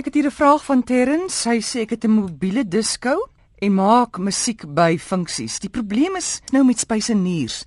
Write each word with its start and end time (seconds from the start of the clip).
Ek 0.00 0.06
het 0.06 0.14
hier 0.14 0.26
'n 0.26 0.40
vraag 0.42 0.64
van 0.64 0.82
Terrence. 0.82 1.48
Hy 1.48 1.60
sê 1.60 1.80
ek 1.80 1.90
het 1.90 2.04
'n 2.04 2.10
mobiele 2.10 2.68
disko 2.68 3.28
en 3.58 3.74
maak 3.74 4.18
musiek 4.18 4.74
by 4.74 4.98
funksies. 4.98 5.58
Die 5.58 5.68
probleem 5.68 6.16
is 6.16 6.40
nou 6.52 6.64
met 6.64 6.78
spyseniers. 6.78 7.64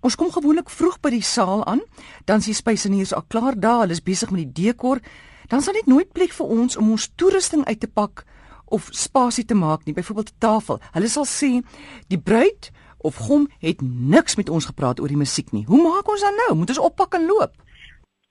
Ons 0.00 0.14
kom 0.14 0.30
gewoonlik 0.30 0.70
vroeg 0.70 1.00
by 1.00 1.10
die 1.10 1.22
saal 1.22 1.64
aan, 1.66 1.82
dan 2.24 2.38
is 2.38 2.44
die 2.44 2.54
spyseniers 2.54 3.12
al 3.12 3.24
klaar 3.28 3.60
daar, 3.60 3.80
hulle 3.80 3.92
is 3.92 4.02
besig 4.02 4.30
met 4.30 4.54
die 4.54 4.62
dekor. 4.62 5.00
Dan 5.46 5.62
sal 5.62 5.72
dit 5.72 5.86
nooit 5.86 6.12
plek 6.12 6.32
vir 6.32 6.46
ons 6.46 6.76
om 6.76 6.90
ons 6.90 7.12
toerusting 7.14 7.64
uit 7.64 7.80
te 7.80 7.88
pak 7.88 8.24
of 8.64 8.88
spasie 8.90 9.44
te 9.44 9.54
maak 9.54 9.84
nie, 9.84 9.94
byvoorbeeld 9.94 10.30
'n 10.30 10.38
tafel. 10.38 10.80
Hulle 10.92 11.08
sal 11.08 11.24
sê 11.24 11.62
die 12.06 12.18
bruid 12.18 12.70
of 12.98 13.16
gom 13.16 13.48
het 13.58 13.80
niks 13.80 14.36
met 14.36 14.48
ons 14.48 14.64
gepraat 14.64 15.00
oor 15.00 15.08
die 15.08 15.16
musiek 15.16 15.52
nie. 15.52 15.64
Hoe 15.64 15.82
maak 15.82 16.08
ons 16.08 16.20
dan 16.20 16.34
nou? 16.46 16.56
Moet 16.56 16.68
ons 16.68 16.78
oppak 16.78 17.14
en 17.14 17.26
loop? 17.26 17.52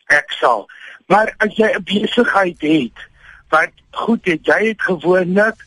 Ek 0.06 0.32
sal. 0.32 0.68
Maar 1.08 1.34
as 1.38 1.56
jy 1.56 1.76
'n 1.76 1.84
besigheid 1.84 2.62
het 2.62 3.13
wat 3.54 3.86
goed 4.04 4.26
het, 4.26 4.46
jy 4.50 4.60
het 4.72 4.82
gewoonlik 4.82 5.62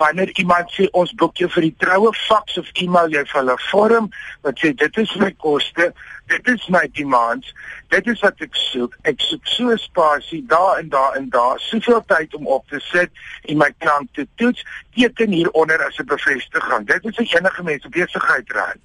wanneer 0.00 0.30
iemand 0.40 0.70
sê 0.72 0.86
ons 0.96 1.10
boek 1.20 1.42
jou 1.42 1.48
vir 1.52 1.66
die 1.66 1.74
troue 1.82 2.12
faks 2.22 2.56
of 2.60 2.68
e-mail 2.82 3.12
jy 3.12 3.20
vir 3.28 3.38
hulle 3.40 3.56
vorm 3.66 4.06
wat 4.46 4.62
sê 4.62 4.70
dit 4.82 5.00
is 5.02 5.12
my 5.20 5.28
koste, 5.44 5.90
dit 6.32 6.48
is 6.54 6.64
my 6.72 6.86
demands, 6.96 7.50
dit 7.92 8.08
is 8.08 8.22
wat 8.24 8.40
ek 8.46 8.56
soek. 8.56 8.96
Ek 9.10 9.20
soek 9.26 9.50
so 9.52 9.68
'n 9.74 9.82
spasie 9.82 10.40
daar 10.52 10.80
en 10.80 10.88
daar 10.94 11.18
en 11.20 11.28
daar, 11.36 11.60
soveel 11.60 12.00
tyd 12.14 12.34
om 12.38 12.46
op 12.46 12.64
te 12.68 12.80
sit 12.80 13.10
en 13.44 13.58
my 13.58 13.70
klank 13.84 14.08
te 14.14 14.26
toets, 14.36 14.64
teken 14.96 15.36
hieronder 15.36 15.84
as 15.84 16.00
'n 16.00 16.08
bevestiging. 16.14 16.86
Dit 16.86 17.04
is 17.04 17.18
'n 17.18 17.36
enige 17.36 17.62
mens 17.62 17.88
besigheid 17.88 18.52
raai. 18.52 18.78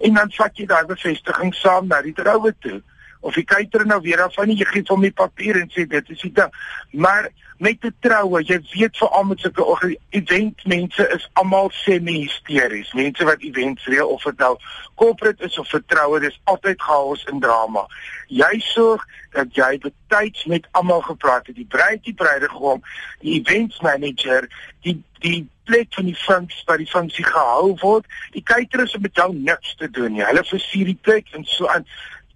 En 0.00 0.14
dan 0.14 0.30
vat 0.32 0.56
jy 0.56 0.66
daai 0.66 0.86
bevestiging 0.86 1.54
saam 1.54 1.86
na 1.86 2.02
die 2.02 2.14
troue 2.14 2.54
toe 2.60 2.82
of 3.26 3.36
jy 3.38 3.44
kyk 3.48 3.74
er 3.74 3.86
nou 3.88 3.98
weer 4.04 4.22
af 4.24 4.36
van 4.38 4.52
jy 4.52 4.68
gee 4.70 4.86
hom 4.88 5.04
die 5.04 5.14
papier 5.14 5.58
en 5.60 5.68
sê 5.74 5.86
dit 5.90 6.14
is 6.14 6.24
ding. 6.36 6.54
Maar 6.92 7.28
met 7.58 7.80
die 7.80 7.92
troue, 8.04 8.42
jy 8.44 8.58
weet 8.74 8.98
vir 9.00 9.14
almal 9.16 9.38
sulke 9.40 9.94
event 10.16 10.64
mense 10.68 11.06
is 11.14 11.24
almal 11.40 11.70
semi-hysteries. 11.72 12.92
Mense 12.98 13.24
wat 13.24 13.44
events 13.46 13.86
reël 13.88 14.12
of 14.12 14.24
dit 14.28 14.38
nou 14.44 14.54
corporate 15.00 15.44
is 15.44 15.58
of 15.58 15.68
vertroue, 15.72 16.20
dis 16.20 16.36
altyd 16.52 16.82
chaos 16.82 17.24
en 17.32 17.40
drama. 17.40 17.86
Jy 18.28 18.60
sorg 18.68 19.04
dat 19.36 19.52
jy 19.56 19.76
betyds 19.82 20.46
met 20.52 20.68
almal 20.76 21.02
gepraat 21.06 21.48
het, 21.48 21.56
die 21.56 21.68
bruid, 21.68 22.02
die 22.04 22.16
bruidegom, 22.16 22.82
die 23.24 23.38
events 23.40 23.80
manager, 23.84 24.48
die 24.84 24.98
die 25.24 25.46
plek 25.66 25.94
van 25.96 26.06
die 26.06 26.18
funksie 26.20 26.62
waar 26.68 26.78
die 26.78 26.90
funksie 26.90 27.24
gehou 27.26 27.72
word. 27.80 28.04
Die 28.36 28.42
caterers 28.46 28.92
het 28.94 29.02
met 29.02 29.16
jou 29.16 29.32
niks 29.34 29.74
te 29.80 29.88
doen 29.90 30.12
nie. 30.14 30.22
Hulle 30.22 30.44
versier 30.46 30.86
die 30.92 30.98
plek 31.08 31.32
en 31.34 31.46
so 31.48 31.66
aan 31.72 31.88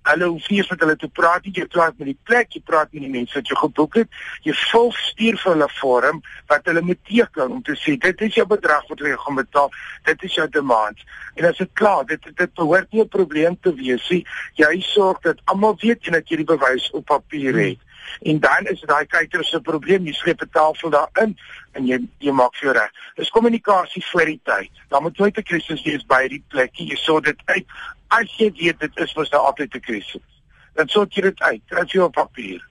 hulle 0.09 0.29
hoef 0.33 0.48
nie 0.51 0.62
met 0.70 0.81
hulle 0.84 0.97
te 0.97 1.09
praat 1.09 1.45
nie. 1.45 1.53
Jy 1.55 1.67
praat 1.73 1.98
met 1.98 2.11
die 2.11 2.19
plek, 2.29 2.55
jy 2.56 2.62
praat 2.65 2.93
met 2.93 3.05
die 3.05 3.12
mense 3.12 3.37
wat 3.37 3.51
jy 3.51 3.59
geboek 3.61 3.98
het. 4.01 4.20
Jy 4.47 4.55
volg 4.70 4.97
stuur 5.11 5.41
vir 5.42 5.53
hulle 5.53 5.69
vorm 5.81 6.23
wat 6.53 6.70
hulle 6.70 6.83
moet 6.87 7.01
teken 7.09 7.57
om 7.57 7.62
te 7.67 7.77
sê 7.79 7.97
dit 8.01 8.25
is 8.27 8.39
jou 8.39 8.47
bedrag 8.48 8.87
wat 8.89 9.05
jy 9.05 9.17
gaan 9.25 9.39
betaal. 9.41 9.70
Dit 10.09 10.25
is 10.29 10.39
jou 10.39 10.48
demands. 10.48 11.05
En 11.37 11.51
as 11.51 11.61
dit 11.61 11.70
klaar, 11.79 12.07
dit 12.07 12.31
dit 12.31 12.55
behoort 12.55 12.92
nie 12.92 13.03
'n 13.05 13.09
probleem 13.09 13.59
te 13.61 13.75
wees 13.75 14.09
nie. 14.11 14.25
Jy 14.55 14.81
sorg 14.81 15.20
dat 15.20 15.41
almal 15.45 15.77
weet 15.81 16.07
en 16.07 16.12
dat 16.12 16.29
jy 16.29 16.37
die 16.37 16.51
bewys 16.57 16.91
op 16.91 17.05
papier 17.07 17.55
het. 17.55 17.79
En 18.20 18.39
dan 18.41 18.67
is 18.67 18.81
daai 18.81 19.06
kykers 19.06 19.51
se 19.51 19.61
probleem, 19.61 20.06
jy 20.06 20.12
skep 20.12 20.43
'n 20.43 20.51
tafel 20.53 20.91
daarin 20.91 21.37
en 21.73 21.87
jy 21.87 21.98
jy 22.19 22.33
maak 22.33 22.55
vir 22.57 22.75
reg. 22.75 22.91
Dis 23.17 23.31
kommunikasie 23.31 24.03
vir 24.12 24.27
die 24.27 24.41
tyd. 24.45 24.70
Dan 24.89 25.03
moet 25.03 25.19
nooit 25.19 25.39
'n 25.39 25.42
krisis 25.42 25.83
wees 25.83 26.07
by 26.07 26.29
die 26.29 26.45
plekie. 26.48 26.89
Jy 26.89 26.97
sou 26.97 27.20
dit 27.20 27.39
uit 27.45 27.67
as 28.09 28.39
jy 28.39 28.51
weet 28.59 28.81
dit 28.81 28.98
is 28.98 29.15
mos 29.15 29.31
nou 29.31 29.42
altyd 29.47 29.75
'n 29.75 29.81
krisis. 29.81 30.27
Dan 30.75 30.89
sou 30.89 31.07
jy 31.09 31.23
dit 31.23 31.41
uit, 31.41 31.62
kry 31.67 31.84
jy 31.87 32.01
op 32.01 32.12
papier. 32.12 32.70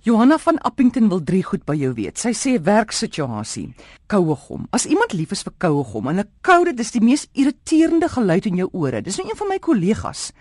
Johanna 0.00 0.38
van 0.38 0.58
Appington 0.58 1.08
wil 1.08 1.22
drie 1.24 1.42
goed 1.42 1.64
by 1.66 1.74
jou 1.74 1.90
weet. 1.92 2.18
Sy 2.18 2.30
sê 2.32 2.54
werksituasie, 2.62 3.74
kouegom. 4.06 4.68
As 4.70 4.86
iemand 4.86 5.12
lief 5.12 5.34
is 5.34 5.42
vir 5.42 5.52
kouegom 5.58 6.08
en 6.08 6.20
'n 6.20 6.30
koude, 6.40 6.74
dis 6.74 6.90
die 6.90 7.00
mees 7.00 7.26
irriterende 7.32 8.08
geluid 8.08 8.46
in 8.46 8.56
jou 8.56 8.68
ore. 8.72 9.02
Dis 9.02 9.16
nou 9.16 9.28
een 9.28 9.36
van 9.36 9.48
my 9.48 9.58
kollegas. 9.58 10.32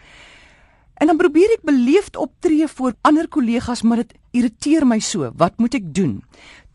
En 0.98 1.08
dan 1.08 1.18
probeer 1.18 1.52
ek 1.54 1.66
beleefd 1.66 2.16
optree 2.18 2.68
voor 2.68 2.94
ander 3.02 3.28
kollegas, 3.28 3.82
maar 3.82 4.02
dit 4.02 4.16
irriteer 4.32 4.86
my 4.88 4.98
so. 5.00 5.30
Wat 5.38 5.58
moet 5.62 5.78
ek 5.78 5.92
doen? 5.94 6.24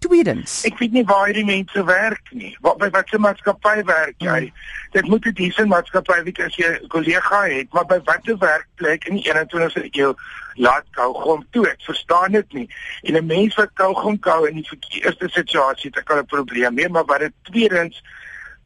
Tweedens, 0.02 0.64
ek 0.66 0.80
weet 0.82 0.94
nie 0.96 1.04
waar 1.06 1.28
hierdie 1.28 1.46
mense 1.46 1.82
werk 1.86 2.30
nie. 2.34 2.50
Wat 2.62 2.78
by 2.80 2.88
watter 2.94 3.20
maatskappy 3.22 3.84
werk 3.86 4.16
jy? 4.22 4.38
Hmm. 4.48 4.62
Dit 4.94 5.10
moet 5.10 5.26
'n 5.26 5.34
dieselfde 5.38 5.70
maatskappy 5.70 6.16
wees 6.26 6.40
as 6.46 6.56
jy 6.58 6.70
'n 6.70 6.88
kollega 6.88 7.42
het, 7.50 7.68
maar 7.72 7.86
by 7.86 8.00
watter 8.04 8.38
werkplek 8.38 9.06
in 9.06 9.14
die 9.18 9.26
21ste 9.30 9.88
eeu 9.92 10.14
laat 10.54 10.86
kaugom 10.90 11.46
toe? 11.50 11.68
Ek 11.68 11.82
verstaan 11.86 12.32
dit 12.32 12.52
nie. 12.52 12.68
En 13.02 13.14
'n 13.14 13.26
mens 13.26 13.54
wat 13.54 13.70
kaugom 13.74 14.18
kou 14.18 14.48
in 14.48 14.54
die 14.54 14.68
verkeerde 14.68 15.28
situasie, 15.30 15.90
dit 15.90 16.04
kan 16.04 16.18
'n 16.18 16.26
probleem 16.26 16.78
hê, 16.78 16.88
maar 16.88 17.04
wat 17.04 17.20
dit 17.20 17.32
tweedens 17.42 18.02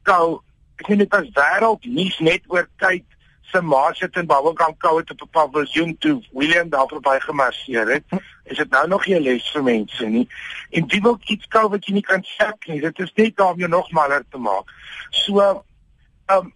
kou, 0.03 0.41
ek 0.78 0.87
sien 0.87 0.99
dit 0.99 1.15
as 1.15 1.28
wêreld 1.33 1.84
nuus 1.84 2.19
net 2.19 2.43
oor 2.49 2.69
tyd 2.77 3.05
se 3.50 3.60
ma 3.60 3.92
sit 3.92 4.16
in 4.16 4.26
Bubblegum 4.26 4.76
kou 4.78 4.96
het 4.98 5.10
op 5.10 5.22
'n 5.22 5.30
paviljoen 5.30 5.96
toe 5.98 6.22
William 6.32 6.68
daar 6.68 6.88
verby 6.88 7.18
gemarseer 7.20 7.88
het. 7.88 8.04
Is 8.44 8.56
dit 8.56 8.70
nou 8.70 8.88
nog 8.88 9.06
nie 9.06 9.16
'n 9.16 9.22
les 9.22 9.50
vir 9.50 9.62
mense 9.62 10.06
nie? 10.06 10.28
En 10.70 10.86
wie 10.86 11.00
wil 11.02 11.18
iets 11.24 11.46
kou 11.46 11.68
wat 11.68 11.86
jy 11.86 11.92
nie 11.92 12.02
kan 12.02 12.22
sak 12.22 12.66
nie? 12.66 12.80
Dit 12.80 12.98
is 12.98 13.12
net 13.14 13.40
om 13.40 13.58
jou 13.58 13.68
nog 13.68 13.90
maler 13.90 14.24
te 14.30 14.38
maak. 14.38 14.64
So 15.10 15.40
ehm 15.40 16.38
um, 16.38 16.54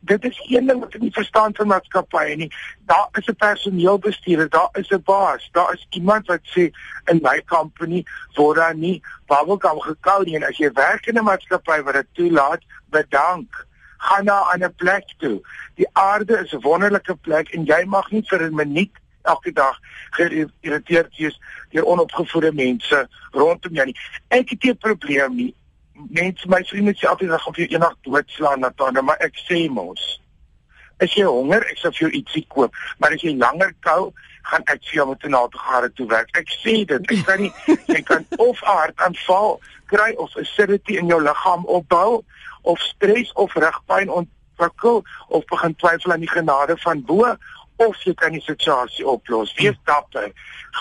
dit 0.00 0.24
is 0.24 0.40
een 0.48 0.66
ding 0.66 0.80
wat 0.80 0.94
ek 0.94 1.00
nie 1.00 1.12
verstaan 1.12 1.54
van 1.54 1.66
maatskappye 1.66 2.36
nie. 2.36 2.52
Daar 2.86 3.08
is 3.12 3.26
'n 3.26 3.36
personeelbestuurder, 3.36 4.48
daar 4.48 4.68
is 4.72 4.88
'n 4.88 5.02
baas, 5.04 5.48
daar 5.52 5.72
is 5.72 5.86
iemand 5.90 6.26
wat 6.26 6.40
sê 6.42 6.70
in 7.04 7.18
my 7.22 7.42
company 7.44 8.04
word 8.34 8.56
daar 8.56 8.74
nie 8.74 9.02
Bubblegum 9.26 9.80
gekou 9.80 10.24
nie 10.24 10.36
en 10.36 10.44
as 10.44 10.56
jy 10.56 10.72
werk 10.72 11.06
in 11.06 11.18
'n 11.18 11.24
maatskappy 11.24 11.82
wat 11.82 11.94
dit 11.94 12.06
toelaat, 12.12 12.62
bedank 12.90 13.68
gaan 14.00 14.24
na 14.24 14.40
'n 14.40 14.52
ander 14.52 14.72
plek 14.72 15.04
toe. 15.18 15.40
Die 15.74 15.88
aarde 15.92 16.38
is 16.44 16.52
'n 16.52 16.60
wonderlike 16.60 17.14
plek 17.14 17.48
en 17.54 17.64
jy 17.64 17.84
mag 17.84 18.10
nie 18.10 18.24
vir 18.30 18.42
'n 18.42 18.54
minuut 18.54 18.94
elke 19.22 19.52
dag 19.52 19.78
geïrriteerd 20.10 21.16
wees 21.16 21.40
deur 21.68 21.84
onopgevoede 21.84 22.52
mense 22.52 23.08
rondom 23.30 23.74
jou 23.74 23.86
nie. 23.86 23.96
Ek 24.28 24.50
het 24.50 24.62
nie 24.62 24.72
'n 24.72 24.76
probleem 24.76 25.34
nie. 25.34 25.54
Mense, 25.92 26.48
my 26.48 26.64
vriende 26.64 26.94
sê 26.96 27.06
altyd 27.08 27.28
dat 27.28 27.40
gaan 27.40 27.54
vir 27.54 27.68
eendag 27.68 27.96
doodslaan 28.00 28.60
Natana, 28.60 29.00
maar 29.00 29.20
ek 29.20 29.36
sê 29.48 29.68
mos. 29.68 30.20
As 30.98 31.14
jy 31.14 31.24
honger, 31.24 31.66
ek 31.70 31.78
sal 31.78 31.92
vir 31.92 32.08
jou 32.08 32.10
ietsie 32.10 32.46
koop, 32.48 32.74
maar 32.98 33.12
as 33.12 33.20
jy 33.20 33.36
langer 33.36 33.72
kou, 33.80 34.12
gaan 34.42 34.62
ek 34.64 34.80
vir 34.84 34.94
jou 34.94 35.08
met 35.08 35.24
'n 35.24 35.30
naaldgare 35.30 35.92
toe 35.92 36.06
werk. 36.06 36.36
Ek 36.36 36.48
sê 36.48 36.84
dit, 36.84 37.10
ek 37.10 37.24
kan 37.24 37.40
nie 37.40 37.52
jy 37.94 38.02
kan 38.02 38.26
of 38.38 38.60
hartaanval 38.60 39.60
kry 39.86 40.14
of 40.16 40.36
acidity 40.36 40.96
in 40.96 41.06
jou 41.06 41.20
liggaam 41.22 41.64
opbou 41.66 42.24
of 42.62 42.80
stres 42.80 43.32
of 43.32 43.54
rugpyn 43.54 44.10
ontwikkel 44.10 45.02
of 45.28 45.44
begin 45.44 45.74
twyfel 45.76 46.12
aan 46.12 46.24
die 46.24 46.30
genade 46.30 46.76
van 46.76 47.04
bo 47.04 47.36
of 47.80 47.96
jy 48.04 48.12
kan 48.14 48.34
die 48.36 48.42
situasie 48.44 49.06
oplos. 49.08 49.54
Wees 49.56 49.78
dapper. 49.88 50.28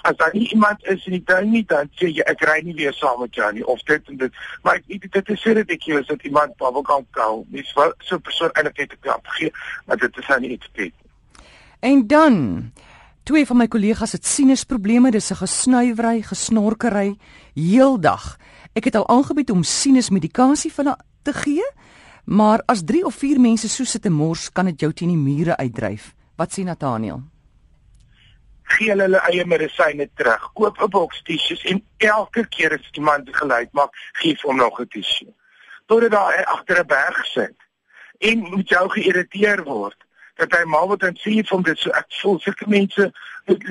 As 0.04 0.18
daar 0.20 0.34
nie 0.36 0.50
iemand 0.52 0.84
is 0.92 1.06
in 1.08 1.16
die 1.16 1.24
tuin 1.24 1.48
nie, 1.52 1.64
dan 1.68 1.88
sê 1.96 2.10
jy 2.12 2.26
ek 2.28 2.44
ry 2.48 2.60
nie 2.66 2.76
weer 2.76 2.94
saam 2.94 3.22
met 3.24 3.36
jou 3.36 3.48
nie 3.56 3.64
of 3.64 3.80
dit 3.88 4.12
en 4.12 4.20
dit. 4.20 4.42
Maar 4.64 4.82
ek 4.82 4.90
weet 4.92 5.08
dit 5.16 5.32
is 5.36 5.42
seker 5.42 5.78
jy 5.88 6.02
is 6.02 6.12
dat 6.12 6.28
iemand 6.28 6.60
kan 6.60 7.08
kou. 7.16 7.46
Dis 7.56 7.74
wel 7.74 7.94
so 8.04 8.16
'n 8.16 8.22
persoon 8.22 8.52
eintlik 8.52 8.78
net 8.78 8.94
'n 8.94 9.02
klap 9.02 9.28
gee, 9.28 9.52
maar 9.86 9.98
dit 9.98 10.18
is 10.18 10.28
nou 10.28 10.40
nie 10.40 10.50
iets 10.50 10.70
te 10.74 10.92
En 11.80 12.08
dan 12.08 12.72
Twee 13.30 13.46
van 13.46 13.58
my 13.58 13.68
kollegas 13.68 14.12
het 14.12 14.26
sinusprobleme, 14.26 15.12
dis 15.12 15.30
'n 15.30 15.36
gesnuiwery, 15.36 16.22
gesnorkery 16.22 17.18
heeldag. 17.54 18.38
Ek 18.74 18.84
het 18.84 18.96
al 18.96 19.08
aangebied 19.08 19.52
om 19.52 19.64
sinusmedikasie 19.64 20.72
vir 20.74 20.84
hulle 20.86 20.98
te 21.22 21.34
gee, 21.34 21.66
maar 22.26 22.62
as 22.66 22.84
3 22.86 23.06
of 23.06 23.16
4 23.16 23.40
mense 23.40 23.70
so 23.70 23.84
sit 23.84 24.06
en 24.06 24.14
mors, 24.14 24.50
kan 24.52 24.66
dit 24.66 24.80
jou 24.80 24.92
teen 24.94 25.14
die 25.14 25.18
mure 25.18 25.58
uitdryf. 25.58 26.14
Wat 26.36 26.54
sê 26.54 26.64
Nathaniel? 26.64 27.22
Gee 28.70 28.92
hulle 28.92 29.08
hulle 29.08 29.22
eie 29.32 29.46
medisyne 29.46 30.10
terug. 30.14 30.52
Koop 30.54 30.82
'n 30.82 30.90
boks 30.90 31.24
tissues 31.24 31.64
en 31.64 31.84
elke 31.98 32.46
keer 32.48 32.78
as 32.78 32.90
iemand 32.92 33.30
geluid 33.32 33.72
maak, 33.74 33.96
gee 34.22 34.38
hom 34.42 34.58
nog 34.58 34.80
'n 34.80 34.88
tissue. 34.88 35.34
Totdat 35.86 36.12
daar 36.12 36.46
agter 36.46 36.80
'n 36.80 36.88
berg 36.88 37.26
sit 37.26 37.58
en 38.20 38.40
moet 38.40 38.70
jou 38.70 38.90
geïrriteer 38.90 39.64
word 39.64 39.98
dat 40.40 40.52
hy 40.56 40.64
maar 40.64 40.88
wat 40.88 41.00
dan 41.00 41.18
sê 41.20 41.40
van 41.48 41.64
dit 41.68 41.80
so 41.80 41.92
ek 42.00 42.08
voel 42.22 42.40
sulke 42.44 42.68
mense 42.72 43.10
ek 43.50 43.66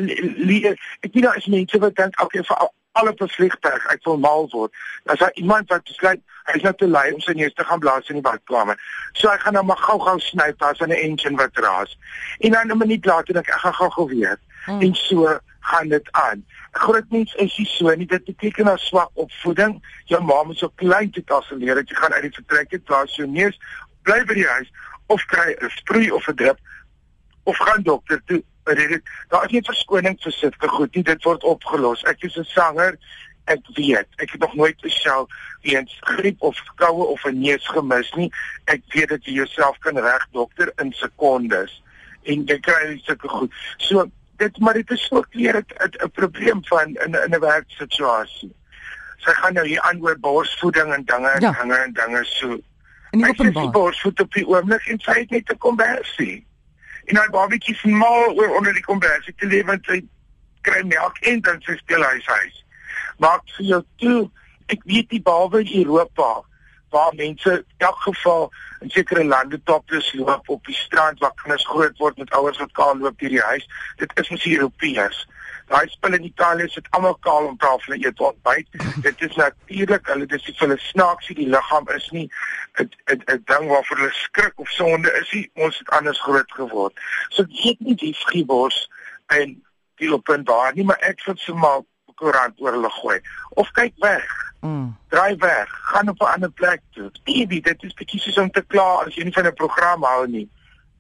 weet 1.12 1.23
daar 1.25 1.37
is 1.41 1.49
mense 1.53 1.81
wat 1.85 1.97
dink 1.97 2.21
okay 2.25 2.44
vir 2.51 2.69
alle 2.93 3.12
bevliegtuig 3.14 3.87
ek 3.93 4.05
wil 4.05 4.19
mal 4.19 4.49
word 4.52 4.73
as 5.05 5.19
daar 5.19 5.35
iemand 5.35 5.69
wat 5.69 5.85
besluit 5.85 6.23
hy's 6.52 6.62
nou 6.64 6.75
te 6.81 6.88
lui 6.88 7.12
om 7.12 7.20
sy 7.20 7.35
neus 7.37 7.55
te 7.55 7.64
gaan 7.64 7.81
blaas 7.81 8.08
in 8.08 8.19
die 8.19 8.25
badkamer. 8.25 8.79
So 9.12 9.29
hy 9.29 9.37
gaan 9.43 9.56
nou 9.58 9.64
maar 9.69 9.81
gou-gou 9.82 10.17
snyp 10.25 10.62
as 10.62 10.81
'n 10.81 10.93
engine 10.93 11.37
wat 11.37 11.56
raas. 11.56 11.99
En 12.40 12.52
dan 12.52 12.73
'n 12.73 12.79
minuut 12.79 13.05
later 13.05 13.35
dink 13.35 13.49
ek 13.49 13.55
ek 13.55 13.61
gaan 13.61 13.75
gou-gou 13.75 14.06
weer. 14.08 14.38
Hmm. 14.64 14.81
En 14.81 14.94
so 14.94 15.38
gaan 15.61 15.88
dit 15.88 16.08
aan. 16.12 16.44
Groot 16.73 17.11
mens 17.11 17.35
is 17.35 17.56
nie 17.58 17.67
so 17.67 17.94
nie. 17.94 18.06
Dit 18.06 18.25
beteken 18.25 18.64
nou 18.64 18.79
swak 18.79 19.11
opvoeding. 19.14 19.82
Jou 20.05 20.23
ma 20.25 20.43
moet 20.43 20.58
so 20.58 20.69
klein 20.75 21.11
te 21.11 21.25
tasseleer 21.25 21.75
dat 21.75 21.88
jy 21.88 21.96
gaan 21.96 22.12
uit 22.12 22.23
die 22.23 22.38
vertrek 22.41 22.73
uit 22.73 22.84
plaas 22.84 23.17
jou 23.17 23.29
neus 23.29 23.58
bly 24.02 24.25
by 24.25 24.34
die 24.34 24.46
huis 24.46 24.70
of 25.06 25.25
kry 25.26 25.56
'n 25.61 25.70
sproei 25.70 26.11
of 26.11 26.29
'n 26.29 26.34
drip 26.34 26.58
of 27.43 27.56
gaan 27.56 27.82
dokter 27.82 28.23
toe. 28.25 28.43
Daar 29.29 29.44
is 29.44 29.50
nie 29.50 29.62
verskoning 29.62 30.19
vir 30.23 30.32
sulke 30.32 30.69
goed 30.69 30.94
nie. 30.94 31.03
Dit 31.03 31.25
word 31.25 31.44
opgelos. 31.44 32.03
Ek 32.05 32.23
is 32.23 32.37
'n 32.37 32.44
sanger 32.44 32.99
ek 33.49 33.65
weet. 33.75 34.09
Ek 34.17 34.31
het 34.31 34.41
nog 34.41 34.55
nooit 34.55 34.76
gesou 34.85 35.26
weens 35.62 35.97
griep 36.00 36.43
of 36.43 36.59
koue 36.76 37.05
of 37.05 37.25
'n 37.25 37.41
neus 37.41 37.67
gemis 37.69 38.12
nie. 38.12 38.32
Ek 38.65 38.82
weet 38.88 39.09
dat 39.09 39.25
jy 39.25 39.32
jouself 39.32 39.79
kan 39.79 39.99
reg 39.99 40.26
dokter 40.32 40.73
in 40.76 40.93
sekondes 40.93 41.82
en 42.23 42.44
jy 42.47 42.59
kry 42.61 43.00
sulke 43.05 43.29
goed. 43.29 43.53
So 43.76 44.11
dit 44.37 44.59
maar 44.59 44.75
dit 44.75 44.91
is 44.91 45.11
ook 45.11 45.26
weer 45.31 45.56
'n 45.56 46.11
probleem 46.11 46.65
van 46.65 46.87
in 46.87 47.15
in 47.25 47.35
'n 47.35 47.41
werksituasie. 47.41 48.53
Sy 49.19 49.31
gaan 49.31 49.55
nou 49.55 49.67
hier 49.67 49.81
aan 49.81 50.00
oor 50.03 50.19
borsvoeding 50.19 50.94
en 50.94 51.05
dinge 51.05 51.29
en 51.29 51.41
ja. 51.41 51.53
dinge 51.53 51.75
en 51.75 51.93
dinge 51.93 52.25
so. 52.25 52.59
En 53.11 53.19
nie 53.19 53.29
openbaar. 53.29 53.65
Sy 53.65 53.70
borsvoed 53.70 54.20
op 54.20 54.32
die 54.32 54.47
oomblik 54.47 54.87
en 54.87 54.99
sy 54.99 55.12
het 55.12 55.31
net 55.31 55.53
'n 55.53 55.59
kombersie. 55.59 56.47
En 57.08 57.16
hy 57.16 57.26
babatjie 57.32 57.75
smal 57.81 58.34
oor 58.37 58.56
onder 58.58 58.75
die 58.76 58.84
kombersie 58.84 59.34
te 59.37 59.49
lewe 59.49 59.70
want 59.70 59.87
sy 59.88 60.02
kry 60.66 60.82
melk 60.84 61.20
en 61.31 61.40
dan 61.46 61.62
sy 61.64 61.76
speel 61.81 62.05
huis 62.05 62.26
huis. 62.26 62.58
Maak 63.22 63.46
vir 63.56 63.70
jou 63.72 63.81
toe. 64.02 64.20
Ek 64.69 64.84
weet 64.84 65.14
nie 65.14 65.22
behalwe 65.25 65.62
in 65.64 65.87
Europa 65.87 66.43
waar 66.93 67.14
mense 67.16 67.52
in 67.52 67.87
elk 67.87 68.02
geval 68.05 68.50
in 68.84 68.90
sekere 68.93 69.25
lande 69.25 69.60
topless 69.64 70.12
loop 70.16 70.49
op 70.49 70.69
die 70.69 70.76
strand 70.76 71.19
waar 71.25 71.34
kinders 71.40 71.66
groot 71.66 71.96
word 72.00 72.20
met 72.20 72.32
ouers 72.37 72.60
wat 72.60 72.72
kaal 72.76 72.96
loop 72.96 73.19
deur 73.20 73.34
die 73.37 73.44
huis. 73.50 73.66
Dit 73.96 74.12
is 74.20 74.31
mos 74.32 74.46
Europeërs. 74.46 75.25
Daai 75.69 75.88
spul 75.88 76.15
in 76.17 76.25
Italië 76.25 76.69
sit 76.69 76.87
almal 76.91 77.17
kaal 77.20 77.47
om 77.47 77.56
tafel 77.56 77.94
en 77.94 78.05
eet 78.05 78.20
ontbyt. 78.20 78.69
Dit 79.05 79.20
is 79.26 79.35
natuurlik, 79.37 80.06
hulle 80.06 80.26
dis 80.26 80.47
vir 80.49 80.59
hulle 80.65 80.79
snaaksie 80.81 81.37
die 81.37 81.49
liggaam 81.49 81.88
is 81.97 82.09
nie 82.11 82.29
'n 82.81 82.91
'n 83.12 83.43
ding 83.50 83.69
waarvoor 83.69 83.97
hulle 83.97 84.12
skrik 84.12 84.56
of 84.56 84.70
sonde 84.70 85.12
is 85.20 85.32
nie. 85.32 85.50
Ons 85.55 85.79
het 85.79 85.91
anders 85.91 86.20
groot 86.20 86.53
geword. 86.53 86.94
So 87.29 87.43
ek 87.43 87.53
weet 87.62 87.81
nie 87.81 87.94
die 87.94 88.15
skiebos 88.15 88.88
en 89.26 89.62
die 89.97 90.12
openbaar 90.12 90.75
nie, 90.75 90.85
maar 90.85 91.00
ek 91.00 91.20
vind 91.20 91.38
sommer 91.38 91.82
koerant 92.19 92.61
oor 92.61 92.73
hulle 92.73 92.91
gooi 92.91 93.19
of 93.61 93.70
kyk 93.79 93.94
weg. 94.05 94.29
Mm. 94.61 94.97
Draai 95.12 95.37
weg, 95.37 95.69
gaan 95.91 96.09
op 96.09 96.20
'n 96.20 96.32
ander 96.35 96.50
plek 96.50 96.81
toe. 96.91 97.11
Baby, 97.25 97.61
dit 97.61 97.82
is 97.82 97.94
bietjie 97.94 98.20
soos 98.20 98.38
om 98.38 98.50
te 98.50 98.62
kla 98.62 99.05
as 99.06 99.15
jy 99.15 99.25
nie 99.25 99.32
van 99.32 99.47
'n 99.47 99.55
program 99.55 100.03
hou 100.03 100.26
nie. 100.26 100.49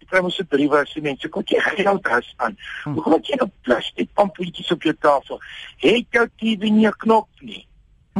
Kry 0.08 0.20
mos 0.20 0.40
briewe 0.48 0.80
as 0.80 0.92
jy 0.94 1.02
mense 1.02 1.28
kom 1.28 1.42
jy 1.46 1.60
geld 1.60 2.06
has 2.06 2.34
aan. 2.36 2.56
Mm. 2.84 2.94
Hoe 2.94 3.02
kom 3.02 3.22
jy 3.22 3.40
op 3.40 3.52
plastiek 3.62 4.12
pampietjies 4.14 4.72
op 4.72 4.82
jou 4.82 4.94
tafel? 5.00 5.40
Het 5.76 6.06
jou 6.10 6.28
TV 6.36 6.70
nie 6.70 6.86
'n 6.86 6.96
knop 6.98 7.28
nie? 7.40 7.68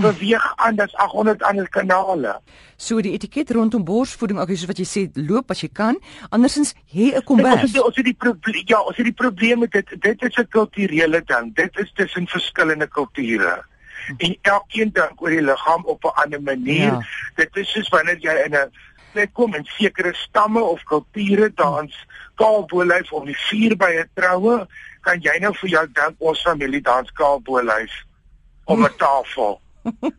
beweeg 0.01 0.53
aan 0.57 0.77
dis 0.77 0.95
800 0.95 1.43
ander 1.43 1.69
kanale. 1.69 2.41
So 2.77 3.01
die 3.01 3.13
etiket 3.13 3.51
rondom 3.51 3.85
borsvoeding, 3.85 4.41
ek 4.43 4.53
soos 4.55 4.69
wat 4.71 4.83
jy 4.83 4.87
sê, 4.89 5.05
loop 5.29 5.51
as 5.55 5.63
jy 5.65 5.71
kan. 5.73 5.99
Andersins 6.31 6.75
hê 6.95 7.15
'n 7.15 7.25
kombers. 7.25 7.63
Ons 7.63 7.73
het 7.73 7.83
ons 7.83 7.97
het 7.97 8.05
die 8.05 8.19
probleem 8.19 8.63
ja, 8.67 8.81
ons 8.81 8.97
het 8.97 9.07
die 9.07 9.19
probleem 9.25 9.59
met 9.59 9.73
dit. 9.73 9.89
Dit 10.01 10.23
is 10.23 10.37
'n 10.37 10.49
kulturele 10.49 11.23
ding. 11.25 11.55
Dit 11.55 11.79
is 11.79 11.93
tussen 11.95 12.27
verskillende 12.27 12.87
kulture. 12.87 13.65
En 14.19 14.37
elkeen 14.43 14.91
dink 14.93 15.21
oor 15.21 15.31
die 15.31 15.43
liggaam 15.43 15.85
op 15.85 16.05
'n 16.05 16.23
ander 16.23 16.43
manier. 16.43 16.93
Ja. 16.93 17.07
Dit 17.35 17.57
is 17.57 17.73
soos 17.73 17.89
wanneer 17.89 18.19
jy 18.21 18.35
in 18.47 18.55
'n 18.55 18.71
plek 19.19 19.35
kom 19.35 19.55
en 19.59 19.65
sekere 19.75 20.13
stamme 20.15 20.61
of 20.63 20.83
kulture 20.87 21.51
dans 21.59 21.95
kaalbolyf 22.39 23.11
of 23.13 23.25
die 23.27 23.39
vuur 23.49 23.75
by 23.77 23.91
'n 23.99 24.11
troue, 24.15 24.67
kan 25.03 25.19
jy 25.21 25.39
nou 25.43 25.53
vir 25.61 25.71
jou 25.71 25.87
dink 25.87 26.15
ons 26.19 26.43
familie 26.43 26.81
dans 26.81 27.11
kaalbolyf 27.11 27.91
om 28.67 28.85
'n 28.85 28.97
tafel 28.97 29.61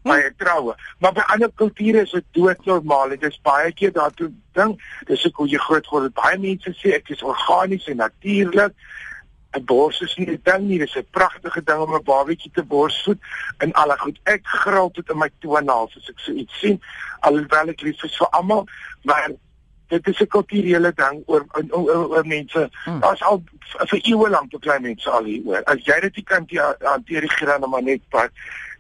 by 0.04 0.20
'n 0.20 0.36
troue. 0.38 0.76
Maar 1.00 1.14
by 1.14 1.24
ander 1.32 1.52
kulture 1.56 2.02
is 2.02 2.12
dit 2.12 2.26
doodnormaal. 2.32 3.10
Dit 3.10 3.24
is 3.24 3.40
baie 3.42 3.72
keer 3.72 3.92
daartoe 3.92 4.32
ding. 4.54 4.76
Dis 5.08 5.26
ek 5.26 5.36
hoe 5.36 5.48
jy 5.48 5.58
groot 5.58 5.88
word. 5.88 6.14
Baie 6.14 6.38
mense 6.38 6.76
sê 6.76 6.96
ek 7.00 7.10
is 7.10 7.24
organies 7.24 7.88
en 7.88 7.98
natuurlik. 7.98 8.74
'n 9.58 9.66
Bors 9.66 10.02
is 10.02 10.16
nie 10.18 10.28
'n 10.28 10.40
ding 10.44 10.68
nie. 10.68 10.80
Dis 10.80 10.96
'n 10.96 11.08
pragtige 11.12 11.64
ding 11.64 11.80
om 11.80 11.94
'n 11.96 12.04
babatjie 12.04 12.52
te 12.54 12.64
borsvoed 12.64 13.20
in 13.60 13.74
alle 13.74 13.98
goed. 13.98 14.20
Ek 14.24 14.46
gril 14.46 14.90
dit 14.94 15.10
in 15.10 15.18
my 15.18 15.30
toenaals 15.40 15.98
as 15.98 16.10
ek 16.10 16.20
so 16.20 16.32
iets 16.32 16.60
sien. 16.60 16.82
Alhoewel 17.20 17.70
ek 17.70 17.82
lief 17.82 18.04
is 18.04 18.18
vir 18.18 18.30
almal, 18.30 18.68
maar 19.04 19.30
dit 19.88 20.08
is 20.08 20.20
'n 20.22 20.28
kulturele 20.28 20.94
ding 20.94 21.24
oor 21.26 21.46
oor, 21.52 21.66
oor, 21.70 22.10
oor 22.10 22.26
mense. 22.26 22.70
Hmm. 22.84 23.00
Daar's 23.00 23.22
al 23.22 23.44
vir 23.88 24.00
eeue 24.04 24.30
lank 24.30 24.52
te 24.52 24.60
klein 24.60 24.82
mense 24.82 25.10
al 25.10 25.24
hier 25.24 25.42
oor. 25.46 25.64
As 25.64 25.84
jy 25.84 26.00
dit 26.00 26.16
nie 26.16 26.26
kan 26.26 26.46
hanteer 26.80 27.22
die 27.22 27.36
graan 27.38 27.70
maar 27.70 27.84
net 27.84 28.02
pad 28.10 28.32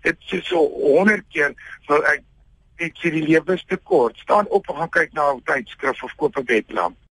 dit 0.01 0.18
is 0.30 0.48
so 0.48 0.57
100 0.57 1.24
keer 1.33 1.56
wil 1.88 2.04
ek 2.12 2.24
net 2.80 3.01
sê 3.01 3.12
die 3.12 3.25
lewe 3.25 3.57
is 3.57 3.65
te 3.68 3.77
kort. 3.92 4.18
Staan 4.24 4.48
op 4.56 4.69
en 4.72 4.80
gaan 4.80 4.94
kyk 4.95 5.13
na 5.13 5.31
'n 5.33 5.44
tydskrif 5.44 6.04
of 6.04 6.15
koop 6.15 6.38
'n 6.38 6.45
bedlamp. 6.45 6.95